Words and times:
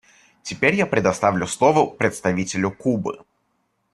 Теперь 0.41 0.73
я 0.73 0.87
предоставляю 0.87 1.45
слово 1.47 1.85
представителю 1.85 2.71
Кубы. 2.71 3.23